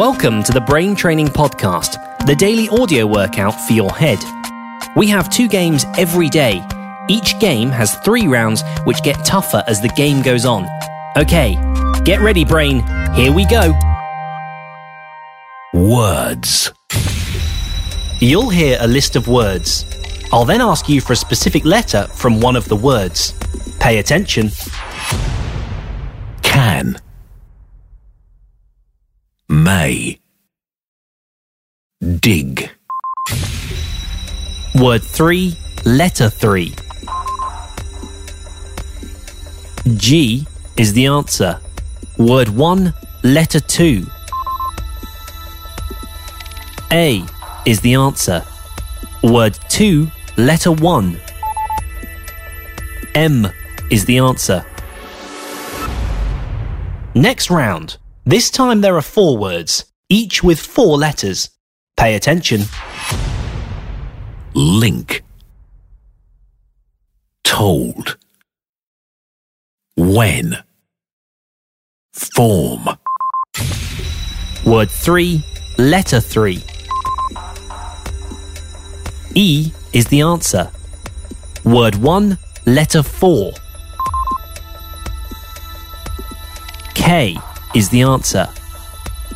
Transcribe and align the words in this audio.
Welcome 0.00 0.42
to 0.44 0.52
the 0.52 0.62
Brain 0.62 0.96
Training 0.96 1.26
Podcast, 1.26 2.24
the 2.24 2.34
daily 2.34 2.70
audio 2.70 3.06
workout 3.06 3.60
for 3.60 3.74
your 3.74 3.90
head. 3.90 4.18
We 4.96 5.06
have 5.08 5.28
two 5.28 5.46
games 5.46 5.84
every 5.98 6.30
day. 6.30 6.66
Each 7.10 7.38
game 7.38 7.68
has 7.68 7.96
three 7.96 8.26
rounds, 8.26 8.62
which 8.84 9.02
get 9.02 9.22
tougher 9.26 9.62
as 9.66 9.82
the 9.82 9.90
game 9.90 10.22
goes 10.22 10.46
on. 10.46 10.66
Okay, 11.18 11.52
get 12.02 12.22
ready, 12.22 12.46
brain. 12.46 12.82
Here 13.12 13.30
we 13.30 13.44
go. 13.44 13.78
Words. 15.74 16.72
You'll 18.20 18.48
hear 18.48 18.78
a 18.80 18.88
list 18.88 19.16
of 19.16 19.28
words. 19.28 19.84
I'll 20.32 20.46
then 20.46 20.62
ask 20.62 20.88
you 20.88 21.02
for 21.02 21.12
a 21.12 21.16
specific 21.16 21.66
letter 21.66 22.06
from 22.14 22.40
one 22.40 22.56
of 22.56 22.66
the 22.70 22.76
words. 22.76 23.34
Pay 23.80 23.98
attention. 23.98 24.48
Can. 26.42 26.98
May. 29.50 30.20
Dig. 32.20 32.70
Word 34.76 35.02
3, 35.02 35.56
letter 35.84 36.30
3. 36.30 36.72
G 39.96 40.46
is 40.76 40.92
the 40.92 41.06
answer. 41.06 41.58
Word 42.16 42.50
1, 42.50 42.94
letter 43.24 43.58
2. 43.58 44.06
A 46.92 47.24
is 47.66 47.80
the 47.80 47.94
answer. 47.94 48.44
Word 49.24 49.58
2, 49.68 50.08
letter 50.36 50.70
1. 50.70 51.20
M 53.16 53.48
is 53.90 54.04
the 54.04 54.18
answer. 54.18 54.64
Next 57.16 57.50
round. 57.50 57.96
This 58.26 58.50
time 58.50 58.82
there 58.82 58.96
are 58.96 59.02
four 59.02 59.38
words, 59.38 59.86
each 60.10 60.42
with 60.42 60.60
four 60.60 60.98
letters. 60.98 61.50
Pay 61.96 62.14
attention. 62.14 62.62
Link. 64.52 65.24
Told. 67.44 68.18
When. 69.96 70.58
Form. 72.12 72.88
Word 74.66 74.90
3, 74.90 75.42
letter 75.78 76.20
3. 76.20 76.62
E 79.34 79.72
is 79.94 80.06
the 80.08 80.20
answer. 80.20 80.70
Word 81.64 81.94
1, 81.94 82.36
letter 82.66 83.02
4. 83.02 83.52
K 86.94 87.38
is 87.74 87.88
the 87.88 88.02
answer. 88.02 88.48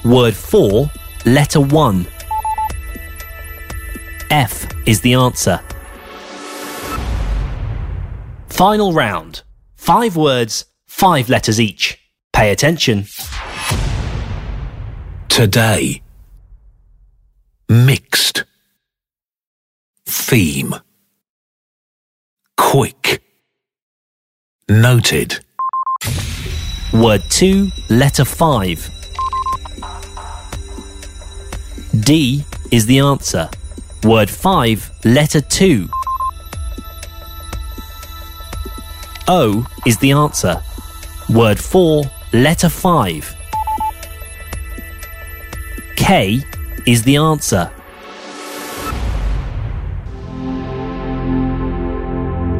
Word 0.04 0.34
4, 0.34 0.90
letter 1.26 1.60
1. 1.60 2.06
F 4.30 4.66
is 4.86 5.00
the 5.00 5.14
answer. 5.14 5.60
Final 8.48 8.92
round. 8.92 9.42
Five 9.76 10.16
words, 10.16 10.64
five 10.86 11.28
letters 11.28 11.60
each. 11.60 11.98
Pay 12.32 12.50
attention. 12.50 13.06
Today. 15.28 16.02
Mixed. 17.68 18.44
Theme. 20.06 20.74
Quick. 22.56 23.22
Noted. 24.68 25.43
Word 26.94 27.24
2, 27.28 27.72
letter 27.90 28.24
5. 28.24 28.90
D 32.00 32.44
is 32.70 32.86
the 32.86 33.00
answer. 33.00 33.50
Word 34.04 34.30
5, 34.30 34.90
letter 35.04 35.40
2. 35.40 35.88
O 39.26 39.66
is 39.84 39.98
the 39.98 40.12
answer. 40.12 40.62
Word 41.28 41.58
4, 41.58 42.04
letter 42.32 42.68
5. 42.68 43.36
K 45.96 46.40
is 46.86 47.02
the 47.02 47.16
answer. 47.16 47.72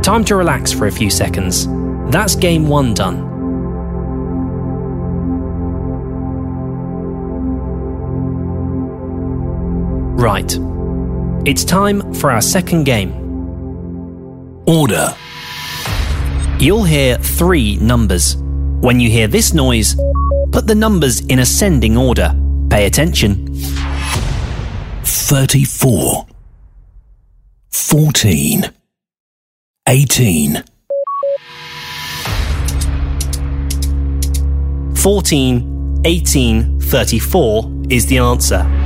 Time 0.02 0.24
to 0.24 0.34
relax 0.34 0.72
for 0.72 0.88
a 0.88 0.92
few 0.92 1.08
seconds. 1.08 1.68
That's 2.10 2.34
game 2.34 2.66
one 2.66 2.94
done. 2.94 3.33
Right. 10.24 10.58
It's 11.44 11.66
time 11.66 12.14
for 12.14 12.30
our 12.30 12.40
second 12.40 12.84
game. 12.84 13.12
Order. 14.66 15.14
You'll 16.58 16.84
hear 16.84 17.18
three 17.18 17.76
numbers. 17.76 18.36
When 18.80 19.00
you 19.00 19.10
hear 19.10 19.28
this 19.28 19.52
noise, 19.52 19.94
put 20.50 20.66
the 20.66 20.74
numbers 20.74 21.20
in 21.26 21.40
ascending 21.40 21.98
order. 21.98 22.34
Pay 22.70 22.86
attention. 22.86 23.54
34. 25.02 26.26
14. 27.68 28.64
18. 29.86 30.64
14, 34.94 36.02
18, 36.06 36.80
34 36.80 37.72
is 37.90 38.06
the 38.06 38.16
answer. 38.16 38.83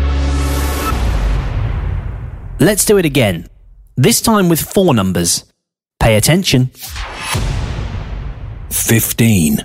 Let's 2.61 2.85
do 2.85 2.99
it 2.99 3.05
again. 3.05 3.47
This 3.97 4.21
time 4.21 4.49
with 4.49 4.61
four 4.61 4.93
numbers. 4.93 5.45
Pay 6.01 6.17
attention. 6.17 6.71
15. 8.71 9.65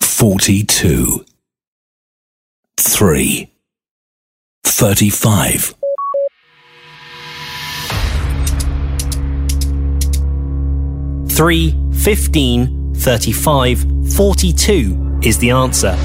42. 0.00 1.24
3. 2.78 3.50
35. 4.64 5.74
Three, 11.28 11.74
15, 11.92 12.94
35, 12.94 14.14
42 14.14 15.18
is 15.22 15.38
the 15.38 15.50
answer. 15.50 15.96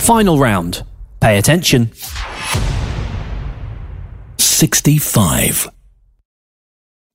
Final 0.00 0.38
round. 0.38 0.82
Pay 1.20 1.38
attention. 1.38 1.92
65 4.60 5.70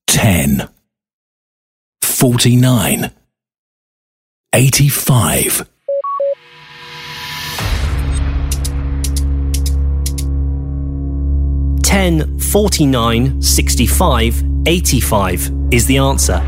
10 0.07 0.68
49 2.01 3.12
85 4.51 5.69
10 11.83 12.39
49 12.39 13.42
65 13.44 14.44
85 14.65 15.51
is 15.71 15.86
the 15.86 16.00
answer. 16.00 16.42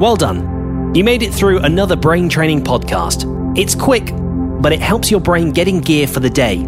Well 0.00 0.16
done. 0.16 0.57
You 0.98 1.04
made 1.04 1.22
it 1.22 1.32
through 1.32 1.60
another 1.60 1.94
brain 1.94 2.28
training 2.28 2.64
podcast. 2.64 3.22
It's 3.56 3.76
quick, 3.76 4.10
but 4.60 4.72
it 4.72 4.80
helps 4.80 5.12
your 5.12 5.20
brain 5.20 5.52
get 5.52 5.68
in 5.68 5.80
gear 5.80 6.08
for 6.08 6.18
the 6.18 6.28
day. 6.28 6.66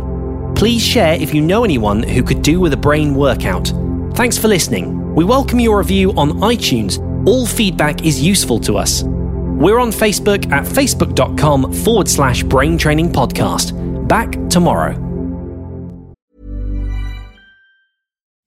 Please 0.55 0.81
share 0.81 1.15
if 1.15 1.35
you 1.35 1.43
know 1.43 1.65
anyone 1.65 2.05
who 2.05 2.23
could 2.23 2.41
do 2.41 2.61
with 2.61 2.73
a 2.73 2.77
brain 2.77 3.17
workout. 3.17 3.73
Thanks 4.15 4.39
for 4.39 4.47
listening. 4.47 5.17
We 5.17 5.25
welcome 5.25 5.59
your 5.59 5.79
review 5.79 6.13
on 6.13 6.35
iTunes. 6.43 7.05
All 7.27 7.45
feedback 7.45 8.05
is 8.05 8.23
useful 8.23 8.61
to 8.61 8.77
us. 8.77 9.03
We're 9.03 9.81
on 9.81 9.91
Facebook 9.91 10.49
at 10.53 10.65
facebook.com 10.65 11.73
forward 11.73 12.09
slash 12.09 12.45
brain 12.45 12.79
training 12.79 13.11
podcast. 13.11 14.07
Back 14.07 14.31
tomorrow. 14.49 15.10